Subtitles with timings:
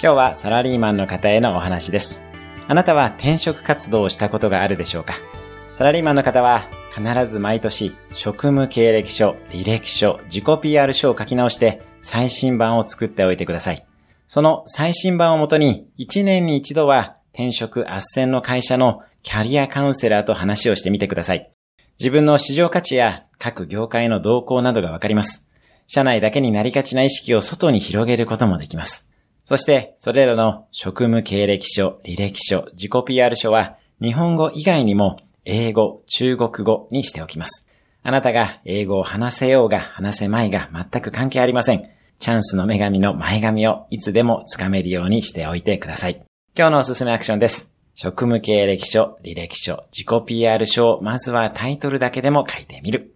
[0.00, 2.22] 今日はサラリーマンの方へのお話です。
[2.68, 5.14] あなたは転職活動をしたことがあるでしょうか？
[5.72, 13.84] サラリーマンの方は必ず毎年職務経歴書、履歴書、自己 PR 書を書き直して最新版を作っておいてください。
[14.28, 21.50] その最新版をもとに1年に一度は転職斡旋の会社のキャリアカウンセラーと話をしてみてください。
[21.98, 25.48] 自分の市場価値や各業界の動向などがわかります。
[25.88, 29.07] 社内だけになりがちな意識を外に広げることもできます。
[29.48, 37.66] そして、それらの職務経歴書、履歴書、自己 PR 書は、日本語以外にも、英語、中国語にしておきます。
[38.02, 41.88] あなたが英語を話せようが話せまいが全く関係ありません。
[42.18, 46.22] チャンスの女神の前髪をいつでもつかめるようにしておいてください。
[46.54, 47.74] 今日のおすすめアクションです。
[47.94, 53.14] 職務経歴書、履歴書、自己 PR 書をまずはタイトルだけでも書いてみる。